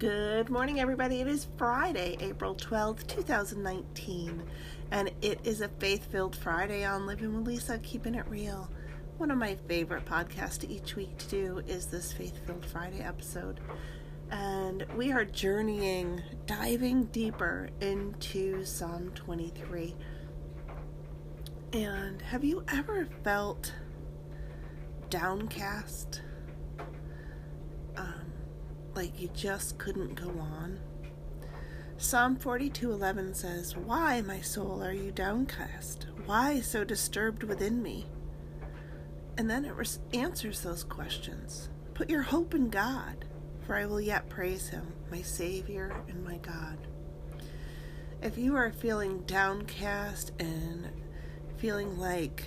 Good 0.00 0.48
morning, 0.48 0.80
everybody. 0.80 1.20
It 1.20 1.26
is 1.26 1.46
Friday, 1.58 2.16
April 2.20 2.54
12th, 2.54 3.06
2019, 3.06 4.42
and 4.92 5.10
it 5.20 5.40
is 5.44 5.60
a 5.60 5.68
faith 5.68 6.10
filled 6.10 6.34
Friday 6.34 6.86
on 6.86 7.04
Living 7.04 7.36
with 7.36 7.46
Lisa, 7.46 7.78
Keeping 7.80 8.14
It 8.14 8.24
Real. 8.26 8.70
One 9.18 9.30
of 9.30 9.36
my 9.36 9.56
favorite 9.68 10.06
podcasts 10.06 10.64
each 10.70 10.96
week 10.96 11.18
to 11.18 11.28
do 11.28 11.62
is 11.68 11.84
this 11.84 12.14
Faith 12.14 12.46
Filled 12.46 12.64
Friday 12.64 13.00
episode. 13.00 13.60
And 14.30 14.86
we 14.96 15.12
are 15.12 15.26
journeying, 15.26 16.22
diving 16.46 17.04
deeper 17.12 17.68
into 17.82 18.64
Psalm 18.64 19.10
23. 19.14 19.94
And 21.74 22.22
have 22.22 22.42
you 22.42 22.64
ever 22.72 23.06
felt 23.22 23.74
downcast? 25.10 26.22
Like 29.00 29.18
you 29.18 29.28
just 29.28 29.78
couldn't 29.78 30.14
go 30.14 30.28
on? 30.28 30.78
Psalm 31.96 32.36
42:11 32.36 33.32
says, 33.32 33.74
"Why, 33.74 34.20
my 34.20 34.42
soul, 34.42 34.82
are 34.82 34.92
you 34.92 35.10
downcast? 35.10 36.06
Why 36.26 36.60
so 36.60 36.84
disturbed 36.84 37.42
within 37.42 37.82
me?" 37.82 38.10
And 39.38 39.48
then 39.48 39.64
it 39.64 39.74
res- 39.74 40.00
answers 40.12 40.60
those 40.60 40.84
questions. 40.84 41.70
Put 41.94 42.10
your 42.10 42.20
hope 42.20 42.52
in 42.54 42.68
God, 42.68 43.24
for 43.60 43.74
I 43.74 43.86
will 43.86 44.02
yet 44.02 44.28
praise 44.28 44.68
him, 44.68 44.92
my 45.10 45.22
Savior 45.22 46.04
and 46.06 46.22
my 46.22 46.36
God. 46.36 46.86
If 48.20 48.36
you 48.36 48.54
are 48.54 48.70
feeling 48.70 49.22
downcast 49.22 50.32
and 50.38 50.90
feeling 51.56 51.98
like 51.98 52.44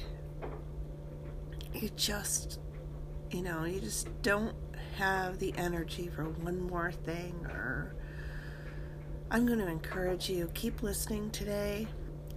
you 1.73 1.89
just, 1.95 2.59
you 3.31 3.41
know, 3.41 3.63
you 3.63 3.79
just 3.79 4.07
don't 4.21 4.55
have 4.97 5.39
the 5.39 5.53
energy 5.57 6.07
for 6.07 6.25
one 6.25 6.61
more 6.67 6.91
thing, 6.91 7.45
or 7.49 7.95
I'm 9.31 9.45
going 9.45 9.59
to 9.59 9.67
encourage 9.67 10.29
you, 10.29 10.49
keep 10.53 10.83
listening 10.83 11.31
today 11.31 11.87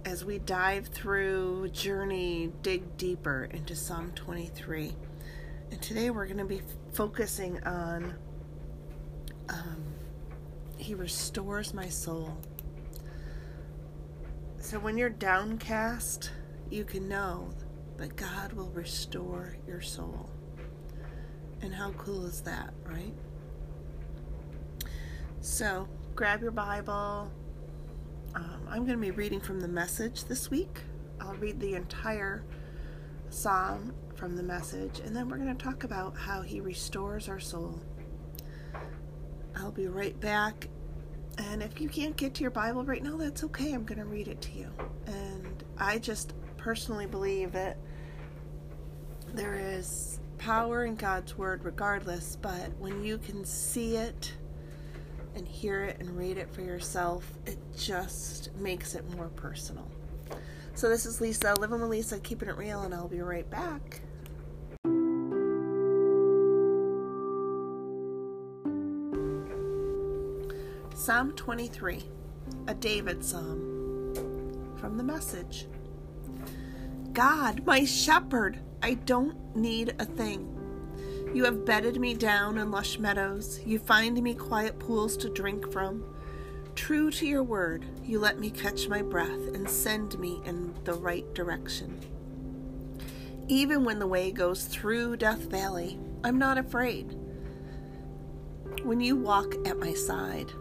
as 0.05 0.23
we 0.25 0.39
dive 0.39 0.87
through, 0.87 1.69
journey, 1.69 2.51
dig 2.61 2.97
deeper 2.97 3.49
into 3.51 3.75
Psalm 3.75 4.11
23. 4.15 4.95
And 5.71 5.81
today 5.81 6.09
we're 6.09 6.25
going 6.25 6.37
to 6.37 6.45
be 6.45 6.61
focusing 6.93 7.61
on 7.65 8.15
um, 9.49 9.83
He 10.77 10.93
restores 10.93 11.73
my 11.73 11.89
soul. 11.89 12.37
So 14.59 14.79
when 14.79 14.97
you're 14.97 15.09
downcast, 15.09 16.31
you 16.69 16.83
can 16.83 17.07
know 17.07 17.49
that 17.97 18.15
God 18.15 18.53
will 18.53 18.69
restore 18.69 19.55
your 19.67 19.81
soul. 19.81 20.29
And 21.61 21.73
how 21.73 21.91
cool 21.91 22.25
is 22.25 22.41
that, 22.41 22.73
right? 22.85 23.13
So 25.41 25.87
grab 26.15 26.41
your 26.41 26.51
Bible. 26.51 27.31
Um, 28.35 28.67
I'm 28.69 28.85
going 28.85 28.97
to 28.97 29.01
be 29.01 29.11
reading 29.11 29.39
from 29.39 29.59
the 29.59 29.67
message 29.67 30.25
this 30.25 30.51
week. 30.51 30.81
I'll 31.19 31.35
read 31.35 31.59
the 31.59 31.73
entire 31.73 32.43
psalm 33.29 33.93
from 34.15 34.35
the 34.35 34.43
message, 34.43 34.99
and 34.99 35.15
then 35.15 35.29
we're 35.29 35.37
going 35.37 35.55
to 35.55 35.63
talk 35.63 35.83
about 35.83 36.17
how 36.17 36.41
he 36.41 36.59
restores 36.59 37.29
our 37.29 37.39
soul. 37.39 37.79
I'll 39.55 39.71
be 39.71 39.87
right 39.87 40.19
back. 40.19 40.67
And 41.37 41.61
if 41.61 41.79
you 41.79 41.87
can't 41.87 42.15
get 42.15 42.33
to 42.35 42.41
your 42.41 42.51
Bible 42.51 42.83
right 42.83 43.03
now, 43.03 43.17
that's 43.17 43.43
okay. 43.43 43.73
I'm 43.73 43.85
going 43.85 43.99
to 43.99 44.05
read 44.05 44.27
it 44.27 44.41
to 44.41 44.51
you. 44.57 44.71
And 45.05 45.63
I 45.77 45.99
just 45.99 46.33
personally 46.57 47.05
believe 47.05 47.51
that 47.51 47.77
there 49.33 49.55
is 49.55 50.16
power 50.37 50.85
in 50.85 50.95
God's 50.95 51.37
Word 51.37 51.63
regardless, 51.63 52.37
but 52.41 52.75
when 52.79 53.03
you 53.03 53.17
can 53.17 53.45
see 53.45 53.95
it 53.95 54.33
and 55.35 55.47
hear 55.47 55.83
it 55.83 55.99
and 55.99 56.17
read 56.17 56.37
it 56.37 56.53
for 56.53 56.61
yourself, 56.61 57.31
it 57.45 57.57
just 57.77 58.55
makes 58.55 58.95
it 58.95 59.09
more 59.15 59.29
personal. 59.29 59.87
So, 60.73 60.89
this 60.89 61.05
is 61.05 61.19
Lisa, 61.19 61.55
living 61.59 61.81
with 61.81 61.89
Lisa, 61.89 62.19
keeping 62.19 62.49
it 62.49 62.57
real, 62.57 62.83
and 62.83 62.93
I'll 62.93 63.07
be 63.07 63.21
right 63.21 63.49
back. 63.49 64.01
Psalm 70.93 71.31
23, 71.35 72.03
a 72.67 72.73
David 72.73 73.23
psalm 73.23 74.75
from 74.77 74.97
the 74.97 75.03
message. 75.03 75.67
God, 77.13 77.65
my 77.65 77.85
shepherd, 77.85 78.59
I 78.81 78.93
don't 78.93 79.55
need 79.55 79.95
a 79.99 80.05
thing. 80.05 80.53
You 81.33 81.43
have 81.45 81.65
bedded 81.65 81.99
me 81.99 82.13
down 82.13 82.57
in 82.57 82.71
lush 82.71 82.99
meadows. 82.99 83.59
You 83.65 83.79
find 83.79 84.21
me 84.21 84.33
quiet 84.33 84.79
pools 84.79 85.17
to 85.17 85.29
drink 85.29 85.71
from. 85.71 86.03
True 86.75 87.11
to 87.11 87.25
your 87.25 87.43
word, 87.43 87.85
you 88.03 88.19
let 88.19 88.39
me 88.39 88.49
catch 88.49 88.87
my 88.87 89.01
breath 89.01 89.47
and 89.53 89.69
send 89.69 90.17
me 90.19 90.41
in 90.45 90.73
the 90.83 90.93
right 90.93 91.31
direction. 91.33 91.99
Even 93.47 93.83
when 93.83 93.99
the 93.99 94.07
way 94.07 94.31
goes 94.31 94.65
through 94.65 95.17
Death 95.17 95.49
Valley, 95.49 95.99
I'm 96.23 96.37
not 96.37 96.57
afraid. 96.57 97.17
When 98.83 99.01
you 99.01 99.15
walk 99.15 99.55
at 99.65 99.79
my 99.79 99.93
side, 99.93 100.51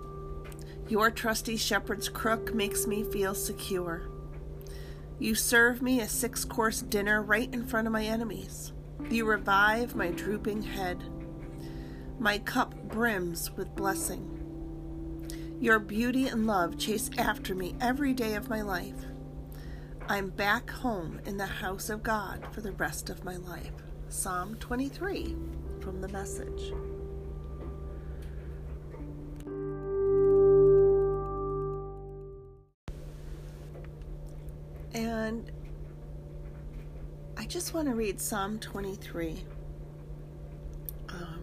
your 0.89 1.11
trusty 1.11 1.57
shepherd's 1.57 2.09
crook 2.09 2.55
makes 2.55 2.87
me 2.87 3.03
feel 3.05 3.35
secure. 3.35 4.09
You 5.19 5.35
serve 5.35 5.81
me 5.81 6.01
a 6.01 6.09
six 6.09 6.45
course 6.45 6.83
dinner 6.83 7.23
right 7.23 7.53
in 7.53 7.67
front 7.67 7.87
of 7.87 7.93
my 7.93 8.05
enemies. 8.05 8.73
You 9.11 9.25
revive 9.25 9.95
my 9.95 10.11
drooping 10.11 10.63
head. 10.63 11.03
My 12.19 12.39
cup 12.39 12.75
brims 12.89 13.51
with 13.57 13.75
blessing. 13.75 14.33
Your 15.59 15.79
beauty 15.79 16.29
and 16.29 16.47
love 16.47 16.77
chase 16.77 17.11
after 17.17 17.55
me 17.55 17.75
every 17.81 18.13
day 18.13 18.35
of 18.35 18.51
my 18.51 18.61
life. 18.61 19.07
I'm 20.07 20.29
back 20.29 20.71
home 20.71 21.21
in 21.25 21.39
the 21.39 21.47
house 21.47 21.89
of 21.89 22.03
God 22.03 22.47
for 22.53 22.61
the 22.61 22.73
rest 22.73 23.09
of 23.09 23.25
my 23.25 23.37
life. 23.37 23.73
Psalm 24.09 24.57
23 24.57 25.35
from 25.81 26.01
the 26.01 26.09
message. 26.09 26.73
Just 37.57 37.73
want 37.73 37.89
to 37.89 37.95
read 37.95 38.21
Psalm 38.21 38.59
23 38.59 39.43
um, 41.09 41.43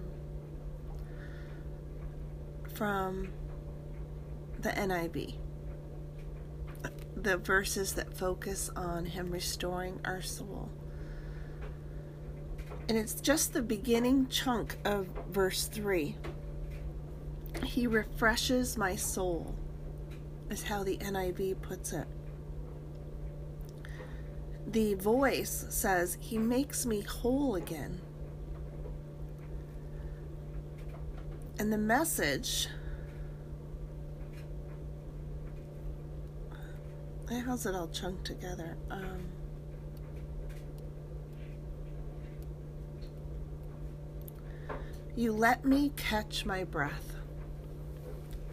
from 2.75 3.29
the 4.59 4.69
NIV. 4.69 5.33
The 7.15 7.37
verses 7.37 7.93
that 7.93 8.15
focus 8.15 8.69
on 8.75 9.05
Him 9.05 9.31
restoring 9.31 9.99
our 10.05 10.21
soul. 10.21 10.69
And 12.87 12.95
it's 12.95 13.19
just 13.19 13.53
the 13.53 13.63
beginning 13.63 14.27
chunk 14.27 14.77
of 14.85 15.07
verse 15.31 15.65
3. 15.65 16.15
He 17.63 17.87
refreshes 17.87 18.77
my 18.77 18.95
soul, 18.95 19.55
is 20.51 20.61
how 20.61 20.83
the 20.83 20.99
NIV 20.99 21.59
puts 21.63 21.91
it 21.91 22.05
the 24.73 24.95
voice 24.95 25.67
says, 25.69 26.17
He 26.19 26.37
makes 26.37 26.85
me 26.85 27.01
whole 27.01 27.55
again. 27.55 28.01
And 31.59 31.71
the 31.71 31.77
message, 31.77 32.67
how's 37.45 37.67
it 37.67 37.75
all 37.75 37.87
chunked 37.87 38.25
together? 38.25 38.75
Um, 38.89 39.27
you 45.15 45.31
let 45.31 45.63
me 45.63 45.91
catch 45.95 46.45
my 46.45 46.63
breath. 46.63 47.15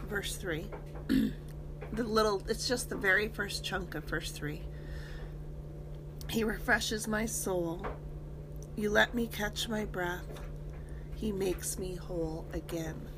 Verse 0.07 0.37
3. 0.37 0.67
the 1.09 2.05
little, 2.05 2.43
it's 2.47 2.69
just 2.69 2.91
the 2.91 2.97
very 2.97 3.29
first 3.29 3.65
chunk 3.65 3.95
of 3.95 4.05
verse 4.05 4.31
3. 4.31 4.63
He 6.31 6.45
refreshes 6.45 7.09
my 7.09 7.27
soul. 7.27 7.85
You 8.77 8.91
let 8.91 9.15
me 9.15 9.27
catch 9.27 9.69
my 9.69 9.85
breath. 9.85 10.27
He 11.17 11.33
makes 11.33 11.77
me 11.77 11.97
whole 11.97 12.47
again. 12.53 13.09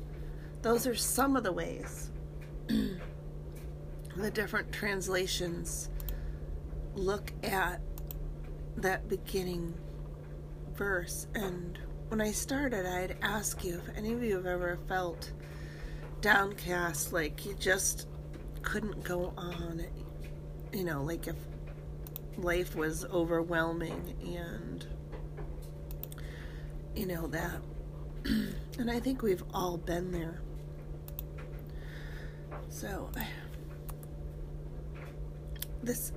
Those 0.63 0.87
are 0.87 0.95
some 0.95 1.35
of 1.35 1.43
the 1.43 1.51
ways 1.51 2.11
the 2.67 4.31
different 4.31 4.71
translations 4.71 5.89
look 6.95 7.31
at 7.43 7.81
that 8.77 9.07
beginning 9.07 9.75
verse. 10.75 11.27
And 11.35 11.77
when 12.07 12.19
I 12.19 12.31
started, 12.31 12.85
I'd 12.85 13.17
ask 13.21 13.63
you 13.63 13.77
if 13.77 13.97
any 13.97 14.13
of 14.13 14.23
you 14.23 14.35
have 14.37 14.47
ever 14.47 14.79
felt 14.87 15.31
downcast, 16.21 17.13
like 17.13 17.45
you 17.45 17.53
just 17.59 18.07
couldn't 18.63 19.03
go 19.03 19.33
on. 19.37 19.85
You 20.71 20.83
know, 20.83 21.03
like 21.03 21.27
if 21.27 21.35
life 22.37 22.75
was 22.75 23.05
overwhelming 23.05 24.15
and 24.35 24.85
you 26.95 27.05
know 27.05 27.27
that 27.27 27.61
and 28.25 28.89
i 28.89 28.99
think 28.99 29.21
we've 29.21 29.43
all 29.53 29.77
been 29.77 30.11
there 30.11 30.41
So, 32.73 33.07
this, 35.83 36.11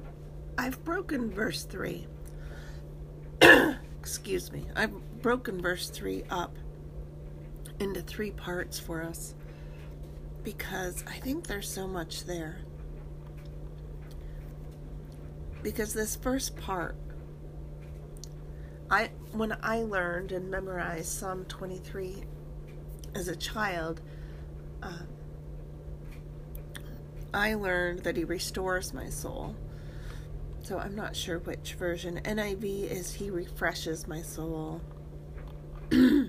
I've 0.56 0.82
broken 0.84 1.30
verse 1.30 1.64
3. 1.64 2.06
Excuse 4.00 4.50
me. 4.50 4.64
I've 4.74 4.92
broken 5.20 5.60
verse 5.60 5.90
3 5.90 6.24
up 6.30 6.56
into 7.78 8.00
three 8.00 8.30
parts 8.30 8.78
for 8.78 9.02
us 9.02 9.34
because 10.42 11.04
I 11.06 11.18
think 11.18 11.46
there's 11.46 11.68
so 11.68 11.86
much 11.86 12.24
there. 12.24 12.56
Because 15.66 15.92
this 15.92 16.14
first 16.14 16.54
part, 16.54 16.94
I 18.88 19.10
when 19.32 19.58
I 19.64 19.82
learned 19.82 20.30
and 20.30 20.48
memorized 20.48 21.08
Psalm 21.08 21.44
23 21.46 22.22
as 23.16 23.26
a 23.26 23.34
child, 23.34 24.00
uh, 24.80 25.00
I 27.34 27.54
learned 27.54 28.04
that 28.04 28.16
He 28.16 28.22
restores 28.22 28.94
my 28.94 29.08
soul. 29.08 29.56
So 30.62 30.78
I'm 30.78 30.94
not 30.94 31.16
sure 31.16 31.40
which 31.40 31.74
version. 31.74 32.20
NIV 32.24 32.88
is 32.88 33.12
He 33.12 33.30
refreshes 33.30 34.06
my 34.06 34.22
soul. 34.22 34.80
oh 35.92 36.28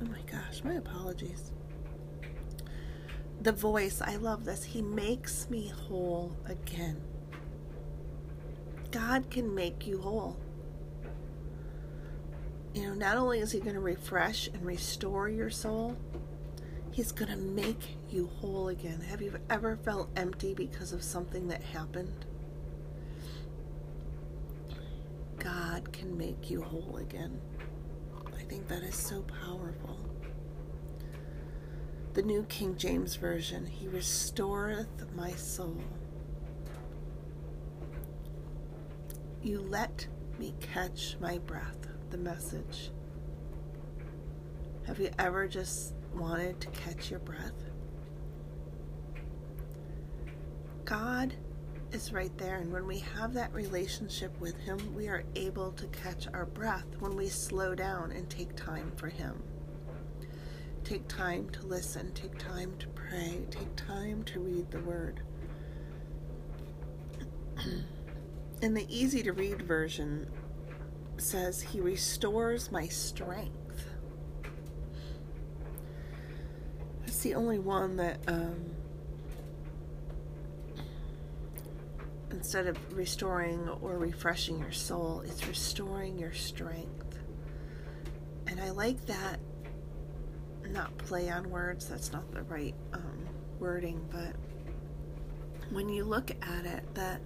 my 0.00 0.22
gosh, 0.30 0.62
my 0.62 0.74
apologies. 0.74 1.50
The 3.40 3.50
voice, 3.50 4.00
I 4.00 4.14
love 4.14 4.44
this. 4.44 4.62
He 4.62 4.80
makes 4.80 5.50
me 5.50 5.72
whole 5.88 6.36
again. 6.46 7.09
God 8.90 9.30
can 9.30 9.54
make 9.54 9.86
you 9.86 10.00
whole. 10.00 10.36
You 12.74 12.88
know, 12.88 12.94
not 12.94 13.16
only 13.16 13.40
is 13.40 13.52
He 13.52 13.60
going 13.60 13.74
to 13.74 13.80
refresh 13.80 14.48
and 14.48 14.64
restore 14.64 15.28
your 15.28 15.50
soul, 15.50 15.96
He's 16.92 17.12
going 17.12 17.30
to 17.30 17.36
make 17.36 17.96
you 18.10 18.26
whole 18.40 18.68
again. 18.68 19.00
Have 19.00 19.22
you 19.22 19.34
ever 19.48 19.76
felt 19.76 20.08
empty 20.16 20.54
because 20.54 20.92
of 20.92 21.02
something 21.02 21.48
that 21.48 21.62
happened? 21.62 22.24
God 25.38 25.92
can 25.92 26.18
make 26.18 26.50
you 26.50 26.62
whole 26.62 26.96
again. 26.96 27.40
I 28.36 28.42
think 28.42 28.68
that 28.68 28.82
is 28.82 28.96
so 28.96 29.22
powerful. 29.22 29.98
The 32.14 32.22
New 32.22 32.42
King 32.44 32.76
James 32.76 33.14
Version, 33.14 33.66
He 33.66 33.86
restoreth 33.86 35.14
my 35.14 35.30
soul. 35.32 35.76
You 39.42 39.62
let 39.62 40.06
me 40.38 40.54
catch 40.60 41.16
my 41.18 41.38
breath, 41.38 41.88
the 42.10 42.18
message. 42.18 42.90
Have 44.86 45.00
you 45.00 45.08
ever 45.18 45.48
just 45.48 45.94
wanted 46.14 46.60
to 46.60 46.68
catch 46.68 47.10
your 47.10 47.20
breath? 47.20 47.54
God 50.84 51.32
is 51.90 52.12
right 52.12 52.36
there, 52.36 52.56
and 52.56 52.70
when 52.70 52.86
we 52.86 52.98
have 53.16 53.32
that 53.32 53.54
relationship 53.54 54.38
with 54.40 54.58
Him, 54.58 54.94
we 54.94 55.08
are 55.08 55.24
able 55.34 55.72
to 55.72 55.86
catch 55.86 56.26
our 56.34 56.44
breath 56.44 56.84
when 56.98 57.16
we 57.16 57.28
slow 57.30 57.74
down 57.74 58.12
and 58.12 58.28
take 58.28 58.54
time 58.56 58.92
for 58.96 59.08
Him. 59.08 59.42
Take 60.84 61.08
time 61.08 61.48
to 61.50 61.66
listen, 61.66 62.12
take 62.12 62.36
time 62.36 62.74
to 62.78 62.88
pray, 62.88 63.46
take 63.50 63.74
time 63.74 64.22
to 64.24 64.40
read 64.40 64.70
the 64.70 64.80
Word. 64.80 65.22
In 68.62 68.74
the 68.74 68.86
easy 68.88 69.22
to 69.22 69.32
read 69.32 69.62
version, 69.62 70.26
says, 71.16 71.62
He 71.62 71.80
restores 71.80 72.70
my 72.70 72.86
strength. 72.88 73.86
That's 77.00 77.20
the 77.22 77.34
only 77.34 77.58
one 77.58 77.96
that, 77.96 78.18
um, 78.28 78.72
instead 82.30 82.66
of 82.66 82.76
restoring 82.92 83.68
or 83.80 83.96
refreshing 83.98 84.58
your 84.58 84.72
soul, 84.72 85.22
it's 85.26 85.46
restoring 85.46 86.18
your 86.18 86.32
strength. 86.32 87.18
And 88.46 88.60
I 88.60 88.70
like 88.70 89.06
that, 89.06 89.40
not 90.68 90.96
play 90.98 91.30
on 91.30 91.48
words, 91.50 91.88
that's 91.88 92.12
not 92.12 92.30
the 92.32 92.42
right 92.42 92.74
um, 92.92 93.26
wording, 93.58 94.06
but 94.10 94.34
when 95.70 95.88
you 95.88 96.04
look 96.04 96.30
at 96.42 96.66
it, 96.66 96.94
that 96.94 97.20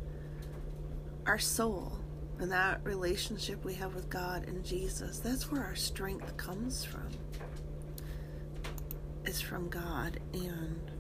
our 1.26 1.38
soul 1.38 1.99
and 2.38 2.50
that 2.50 2.81
relationship 2.85 3.65
we 3.65 3.75
have 3.75 3.94
with 3.94 4.11
God 4.11 4.47
and 4.49 4.65
Jesus, 4.65 5.19
that's 5.19 5.50
where 5.50 5.62
our 5.62 5.75
strength 5.75 6.37
comes 6.37 6.85
from. 6.85 7.09
Is 9.25 9.41
from 9.41 9.69
God. 9.69 10.21
And, 10.35 10.91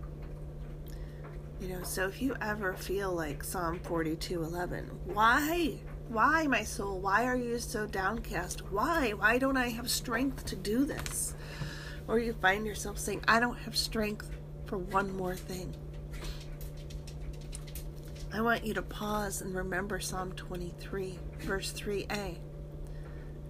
you 1.60 1.68
know, 1.68 1.82
so 1.82 2.06
if 2.06 2.22
you 2.22 2.34
ever 2.40 2.74
feel 2.74 3.12
like 3.12 3.44
Psalm 3.44 3.80
42 3.80 4.42
11, 4.42 4.90
why? 5.04 5.78
Why, 6.08 6.46
my 6.46 6.64
soul? 6.64 7.00
Why 7.00 7.24
are 7.26 7.36
you 7.36 7.58
so 7.58 7.86
downcast? 7.86 8.70
Why? 8.70 9.10
Why 9.10 9.38
don't 9.38 9.56
I 9.56 9.68
have 9.68 9.90
strength 9.90 10.46
to 10.46 10.56
do 10.56 10.84
this? 10.84 11.34
Or 12.08 12.18
you 12.18 12.34
find 12.34 12.66
yourself 12.66 12.98
saying, 12.98 13.24
I 13.28 13.40
don't 13.40 13.58
have 13.58 13.76
strength 13.76 14.30
for 14.66 14.78
one 14.78 15.14
more 15.16 15.34
thing. 15.34 15.74
I 18.34 18.40
want 18.40 18.64
you 18.64 18.74
to 18.74 18.82
pause 18.82 19.42
and 19.42 19.54
remember 19.54 20.00
Psalm 20.00 20.32
23, 20.32 21.20
verse 21.42 21.72
3a. 21.72 22.38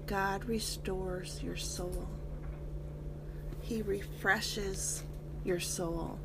God 0.05 0.45
restores 0.45 1.43
your 1.43 1.57
soul, 1.57 2.07
He 3.63 3.81
refreshes 3.81 5.03
your 5.43 5.59
soul, 5.59 6.19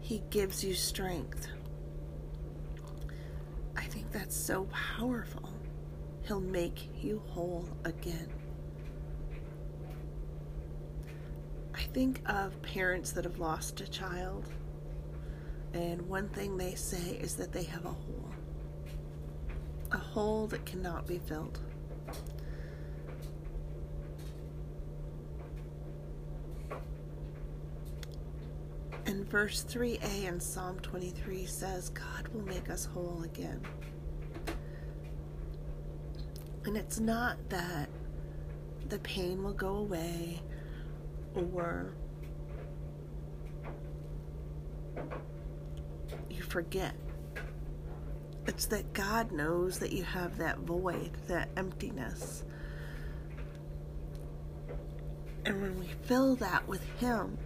He 0.00 0.24
gives 0.28 0.62
you 0.62 0.74
strength. 0.74 1.48
I 3.74 3.84
think 3.84 4.12
that's 4.12 4.36
so 4.36 4.68
powerful. 4.70 5.54
He'll 6.20 6.40
make 6.40 6.90
you 7.02 7.22
whole 7.28 7.66
again. 7.86 8.28
I 11.74 11.80
think 11.94 12.20
of 12.26 12.60
parents 12.60 13.12
that 13.12 13.24
have 13.24 13.38
lost 13.38 13.80
a 13.80 13.88
child 13.88 14.50
and 15.76 16.08
one 16.08 16.28
thing 16.30 16.56
they 16.56 16.74
say 16.74 17.18
is 17.20 17.34
that 17.36 17.52
they 17.52 17.64
have 17.64 17.84
a 17.84 17.90
hole. 17.90 18.30
A 19.92 19.98
hole 19.98 20.46
that 20.48 20.64
cannot 20.64 21.06
be 21.06 21.18
filled. 21.18 21.60
And 29.04 29.28
verse 29.28 29.64
3a 29.68 30.24
in 30.24 30.40
Psalm 30.40 30.80
23 30.80 31.44
says, 31.44 31.90
God 31.90 32.26
will 32.28 32.44
make 32.46 32.70
us 32.70 32.86
whole 32.86 33.22
again. 33.22 33.60
And 36.64 36.76
it's 36.76 36.98
not 36.98 37.36
that 37.50 37.88
the 38.88 38.98
pain 39.00 39.44
will 39.44 39.52
go 39.52 39.76
away 39.76 40.40
or 41.34 41.92
forget. 46.56 46.94
It's 48.46 48.64
that 48.64 48.94
God 48.94 49.30
knows 49.30 49.78
that 49.78 49.92
you 49.92 50.04
have 50.04 50.38
that 50.38 50.60
void, 50.60 51.10
that 51.28 51.50
emptiness. 51.54 52.44
And 55.44 55.60
when 55.60 55.78
we 55.78 55.86
fill 56.04 56.34
that 56.36 56.66
with 56.66 56.82
Him, 56.98 57.36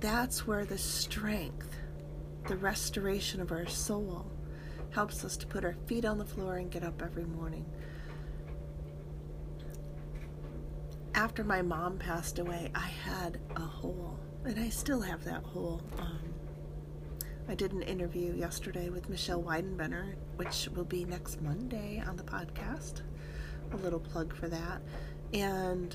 that's 0.00 0.46
where 0.46 0.66
the 0.66 0.76
strength, 0.76 1.74
the 2.46 2.58
restoration 2.58 3.40
of 3.40 3.50
our 3.50 3.66
soul, 3.66 4.30
helps 4.90 5.24
us 5.24 5.38
to 5.38 5.46
put 5.46 5.64
our 5.64 5.76
feet 5.86 6.04
on 6.04 6.18
the 6.18 6.26
floor 6.26 6.58
and 6.58 6.70
get 6.70 6.84
up 6.84 7.00
every 7.00 7.24
morning. 7.24 7.64
After 11.14 11.42
my 11.42 11.62
mom 11.62 11.96
passed 11.96 12.38
away, 12.38 12.70
I 12.74 12.88
had 12.88 13.40
a 13.56 13.60
hole 13.60 14.18
and 14.48 14.58
I 14.58 14.70
still 14.70 15.02
have 15.02 15.24
that 15.24 15.44
hole. 15.44 15.82
Um, 15.98 16.18
I 17.48 17.54
did 17.54 17.72
an 17.72 17.82
interview 17.82 18.34
yesterday 18.34 18.88
with 18.88 19.10
Michelle 19.10 19.42
Weidenbenner, 19.42 20.14
which 20.36 20.70
will 20.74 20.84
be 20.84 21.04
next 21.04 21.42
Monday 21.42 22.02
on 22.06 22.16
the 22.16 22.22
podcast. 22.22 23.02
A 23.72 23.76
little 23.76 24.00
plug 24.00 24.34
for 24.34 24.48
that. 24.48 24.80
And, 25.34 25.94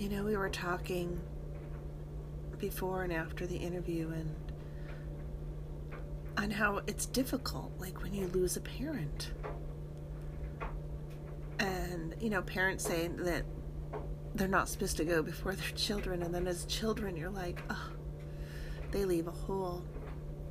you 0.00 0.08
know, 0.08 0.24
we 0.24 0.36
were 0.36 0.48
talking 0.48 1.20
before 2.58 3.04
and 3.04 3.12
after 3.12 3.46
the 3.46 3.56
interview 3.56 4.10
and 4.10 4.34
on 6.36 6.50
how 6.50 6.80
it's 6.88 7.06
difficult, 7.06 7.70
like 7.78 8.02
when 8.02 8.12
you 8.12 8.26
lose 8.28 8.56
a 8.56 8.60
parent. 8.60 9.30
And, 11.60 12.16
you 12.20 12.30
know, 12.30 12.42
parents 12.42 12.84
say 12.84 13.08
that 13.08 13.44
they're 14.34 14.48
not 14.48 14.68
supposed 14.68 14.96
to 14.96 15.04
go 15.04 15.22
before 15.22 15.54
their 15.54 15.70
children 15.76 16.22
and 16.22 16.34
then 16.34 16.46
as 16.46 16.64
children 16.66 17.16
you're 17.16 17.30
like 17.30 17.60
oh 17.70 17.90
they 18.90 19.04
leave 19.04 19.26
a 19.26 19.32
hole 19.32 19.82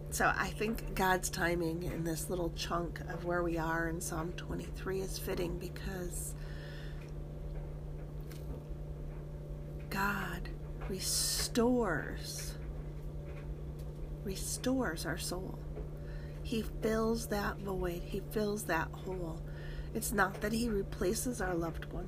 so 0.10 0.32
i 0.36 0.48
think 0.48 0.96
god's 0.96 1.30
timing 1.30 1.84
in 1.84 2.04
this 2.04 2.30
little 2.30 2.50
chunk 2.52 3.00
of 3.02 3.26
where 3.26 3.44
we 3.44 3.58
are 3.58 3.88
in 3.88 4.02
psalm 4.02 4.32
23 4.34 5.02
is 5.02 5.18
fitting 5.18 5.58
because 5.58 6.34
God 9.90 10.50
restores 10.88 12.56
restores 14.24 15.06
our 15.06 15.18
soul. 15.18 15.58
He 16.44 16.64
fills 16.82 17.28
that 17.28 17.58
void, 17.60 18.04
he 18.04 18.22
fills 18.32 18.64
that 18.66 18.90
hole. 18.92 19.42
It's 19.96 20.12
not 20.12 20.42
that 20.42 20.54
he 20.54 20.70
replaces 20.70 21.42
our 21.42 21.56
loved 21.56 21.86
one, 21.92 22.08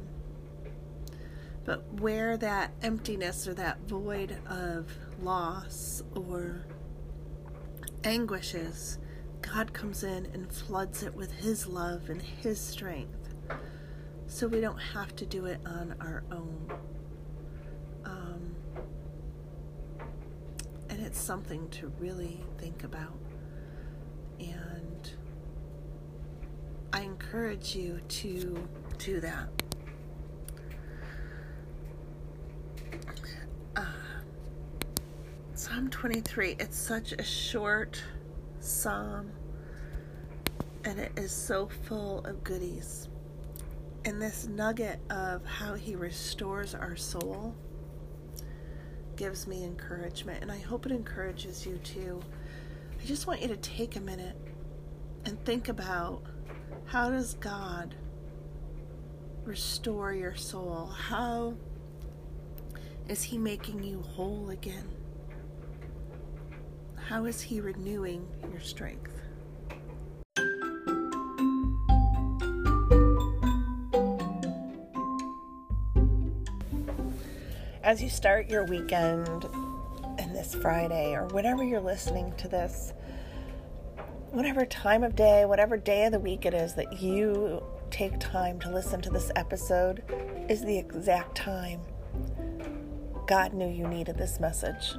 but 1.66 1.86
where 2.00 2.38
that 2.38 2.72
emptiness 2.82 3.48
or 3.48 3.54
that 3.54 3.80
void 3.88 4.38
of 4.48 4.92
loss 5.22 6.04
or 6.16 6.66
anguish 8.04 8.56
is, 8.56 8.98
God 9.42 9.74
comes 9.74 10.04
in 10.04 10.28
and 10.34 10.52
floods 10.52 11.04
it 11.04 11.14
with 11.14 11.32
his 11.32 11.68
love 11.68 12.10
and 12.10 12.22
his 12.22 12.60
strength. 12.60 13.30
So 14.28 14.48
we 14.48 14.62
don't 14.62 14.78
have 14.78 15.16
to 15.18 15.26
do 15.26 15.46
it 15.46 15.60
on 15.66 15.96
our 16.00 16.24
own. 16.32 16.72
Um, 18.06 18.56
and 20.90 21.00
it's 21.02 21.20
something 21.20 21.68
to 21.70 21.92
really 22.00 22.42
think 22.58 22.84
about. 22.84 23.18
And 24.40 25.12
I 26.94 27.02
encourage 27.02 27.76
you 27.76 28.00
to 28.08 28.68
do 28.98 29.20
that. 29.20 29.50
Uh, 33.76 33.84
psalm 35.56 35.90
23, 36.02 36.56
it's 36.58 36.80
such 36.80 37.12
a 37.12 37.24
short 37.24 38.04
psalm 38.60 39.32
and 40.84 40.98
it 40.98 41.12
is 41.16 41.32
so 41.32 41.68
full 41.68 42.26
of 42.26 42.44
goodies. 42.44 43.08
And 44.06 44.20
this 44.20 44.48
nugget 44.48 45.00
of 45.12 45.46
how 45.46 45.76
he 45.76 45.96
restores 45.96 46.74
our 46.74 46.96
soul 46.96 47.54
gives 49.16 49.46
me 49.46 49.64
encouragement, 49.64 50.42
and 50.42 50.52
I 50.52 50.58
hope 50.58 50.88
it 50.88 50.92
encourages 50.92 51.68
you 51.68 51.78
too. 51.84 52.20
I 53.00 53.06
just 53.06 53.28
want 53.28 53.44
you 53.44 53.48
to 53.50 53.58
take 53.58 53.96
a 53.96 54.02
minute 54.02 54.36
and 55.26 55.40
think 55.46 55.70
about 55.70 56.24
how 56.86 57.12
does 57.12 57.36
God 57.36 57.94
restore 59.44 60.14
your 60.14 60.36
soul? 60.36 60.88
How 60.88 61.54
is 63.08 63.22
He 63.22 63.38
making 63.38 63.84
you 63.84 64.02
whole 64.02 64.50
again? 64.50 65.01
How 67.12 67.26
is 67.26 67.42
He 67.42 67.60
renewing 67.60 68.26
your 68.50 68.62
strength? 68.62 69.12
As 77.84 78.02
you 78.02 78.08
start 78.08 78.50
your 78.50 78.64
weekend 78.64 79.44
and 80.20 80.34
this 80.34 80.56
Friday, 80.56 81.14
or 81.14 81.28
whenever 81.28 81.66
you're 81.66 81.82
listening 81.82 82.34
to 82.38 82.48
this, 82.48 82.94
whatever 84.30 84.66
time 84.66 85.04
of 85.04 85.14
day, 85.14 85.44
whatever 85.44 85.76
day 85.76 86.06
of 86.06 86.14
the 86.14 86.20
week 86.20 86.46
it 86.46 86.54
is 86.54 86.76
that 86.76 87.02
you 87.02 87.62
take 87.90 88.18
time 88.22 88.58
to 88.62 88.72
listen 88.72 89.02
to 89.02 89.10
this 89.10 89.34
episode, 89.36 90.02
is 90.48 90.64
the 90.64 90.78
exact 90.78 91.36
time 91.36 91.82
God 93.28 93.52
knew 93.54 93.68
you 93.68 93.86
needed 93.86 94.18
this 94.18 94.40
message. 94.40 94.94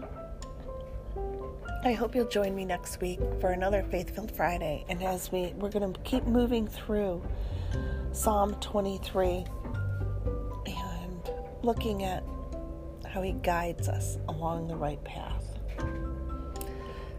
I 1.85 1.95
hope 1.95 2.15
you'll 2.15 2.29
join 2.29 2.55
me 2.55 2.65
next 2.65 3.01
week 3.01 3.19
for 3.41 3.51
another 3.51 3.83
Faith-Filled 3.83 4.31
Friday. 4.31 4.85
And 4.89 5.03
as 5.03 5.33
we 5.33 5.53
we're 5.57 5.69
going 5.69 5.93
to 5.93 6.01
keep 6.03 6.25
moving 6.25 6.69
through 6.69 7.21
Psalm 8.13 8.55
23 8.61 9.45
and 10.67 11.31
looking 11.65 12.05
at 12.05 12.23
how 13.05 13.21
he 13.23 13.33
guides 13.33 13.89
us 13.89 14.19
along 14.29 14.69
the 14.69 14.77
right 14.77 15.03
path. 15.03 15.45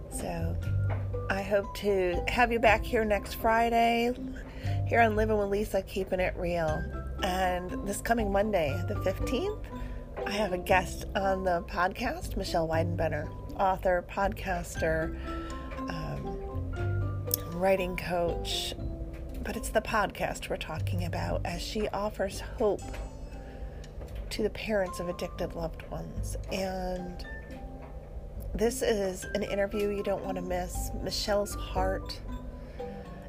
So, 0.09 0.55
I 1.29 1.41
hope 1.41 1.75
to 1.77 2.23
have 2.29 2.49
you 2.49 2.59
back 2.59 2.85
here 2.85 3.03
next 3.03 3.33
Friday 3.33 4.13
here 4.87 5.01
on 5.01 5.17
Living 5.17 5.37
with 5.37 5.49
Lisa, 5.49 5.81
keeping 5.81 6.21
it 6.21 6.33
real. 6.37 6.81
And 7.21 7.85
this 7.85 7.99
coming 7.99 8.31
Monday, 8.31 8.81
the 8.87 8.95
15th, 8.95 9.61
I 10.25 10.31
have 10.31 10.53
a 10.53 10.57
guest 10.57 11.03
on 11.15 11.43
the 11.43 11.63
podcast, 11.63 12.37
Michelle 12.37 12.67
Weidenbenner, 12.67 13.29
author, 13.59 14.05
podcaster, 14.09 15.15
um, 15.89 16.37
writing 17.51 17.95
coach. 17.95 18.73
But 19.43 19.57
it's 19.57 19.69
the 19.69 19.81
podcast 19.81 20.49
we're 20.49 20.57
talking 20.57 21.05
about 21.05 21.41
as 21.45 21.61
she 21.61 21.87
offers 21.89 22.39
hope 22.39 22.81
to 24.29 24.43
the 24.43 24.49
parents 24.49 24.99
of 24.99 25.09
addicted 25.09 25.53
loved 25.53 25.83
ones. 25.91 26.37
And 26.51 27.25
this 28.55 28.81
is 28.81 29.25
an 29.33 29.43
interview 29.43 29.89
you 29.89 30.03
don't 30.03 30.23
want 30.23 30.35
to 30.37 30.41
miss. 30.41 30.91
Michelle's 31.03 31.55
heart 31.55 32.19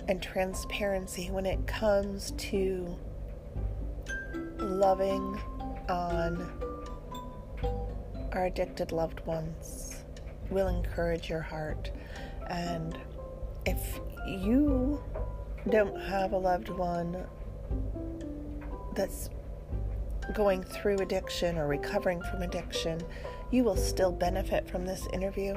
and 0.09 0.23
transparency 0.23 1.31
when 1.31 1.47
it 1.47 1.66
comes 1.66 2.33
to 2.33 2.97
loving 4.59 5.40
on 5.88 6.50
our 8.33 8.47
addicted 8.47 8.93
loved 8.93 9.21
ones 9.26 9.94
will 10.51 10.69
encourage 10.69 11.29
your 11.29 11.41
heart. 11.41 11.91
And 12.49 12.99
if 13.67 14.01
you 14.27 15.03
don't 15.71 15.99
have 16.03 16.33
a 16.33 16.39
loved 16.39 16.69
one 16.69 17.25
that's 18.95 19.31
going 20.35 20.63
through 20.63 20.99
addiction 20.99 21.59
or 21.59 21.67
recovering 21.67 22.23
from 22.23 22.43
addiction, 22.43 23.01
you 23.51 23.65
will 23.65 23.77
still 23.77 24.13
benefit 24.13 24.69
from 24.69 24.85
this 24.85 25.07
interview 25.13 25.57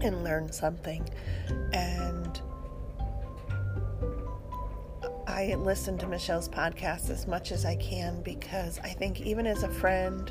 and 0.00 0.24
learn 0.24 0.50
something. 0.52 1.08
And 1.72 2.40
I 5.26 5.54
listen 5.54 5.98
to 5.98 6.06
Michelle's 6.06 6.48
podcast 6.48 7.10
as 7.10 7.26
much 7.26 7.52
as 7.52 7.64
I 7.64 7.76
can 7.76 8.22
because 8.22 8.78
I 8.80 8.90
think, 8.90 9.20
even 9.20 9.46
as 9.46 9.62
a 9.62 9.68
friend 9.68 10.30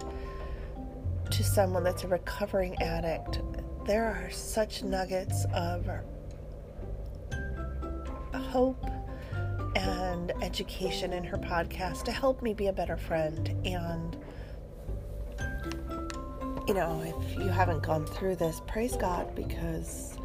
to 1.34 1.44
someone 1.44 1.84
that's 1.84 2.04
a 2.04 2.08
recovering 2.08 2.80
addict, 2.80 3.42
there 3.88 4.06
are 4.06 4.30
such 4.30 4.84
nuggets 4.84 5.48
of 5.56 5.90
hope 8.36 8.86
and 9.76 10.32
education 10.44 11.12
in 11.12 11.24
her 11.24 11.38
podcast 11.38 12.04
to 12.04 12.12
help 12.12 12.44
me 12.44 12.54
be 12.54 12.68
a 12.68 12.74
better 12.74 12.96
friend. 12.96 13.50
And, 13.66 14.16
you 16.68 16.76
know, 16.76 17.02
if 17.04 17.36
you 17.36 17.48
haven't 17.48 17.82
gone 17.82 18.06
through 18.06 18.36
this, 18.36 18.62
praise 18.68 18.96
God 18.96 19.34
because 19.34 20.16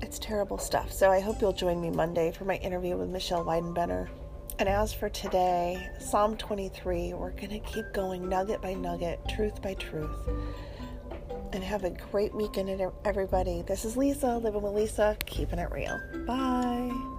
it's 0.00 0.18
terrible 0.18 0.56
stuff. 0.56 0.90
So 0.90 1.10
I 1.10 1.20
hope 1.20 1.42
you'll 1.42 1.52
join 1.52 1.78
me 1.78 1.90
Monday 1.90 2.32
for 2.32 2.46
my 2.46 2.56
interview 2.56 2.96
with 2.96 3.10
Michelle 3.10 3.44
Weidenbenner. 3.44 4.08
And 4.60 4.68
as 4.68 4.92
for 4.92 5.08
today, 5.08 5.88
Psalm 5.98 6.36
23, 6.36 7.14
we're 7.14 7.30
going 7.30 7.48
to 7.48 7.60
keep 7.60 7.90
going 7.94 8.28
nugget 8.28 8.60
by 8.60 8.74
nugget, 8.74 9.18
truth 9.26 9.62
by 9.62 9.72
truth. 9.72 10.14
And 11.54 11.64
have 11.64 11.84
a 11.84 11.90
great 12.12 12.34
weekend, 12.34 12.68
everybody. 13.06 13.62
This 13.62 13.86
is 13.86 13.96
Lisa, 13.96 14.36
living 14.36 14.60
with 14.60 14.74
Lisa, 14.74 15.16
keeping 15.24 15.58
it 15.58 15.72
real. 15.72 15.98
Bye. 16.26 17.09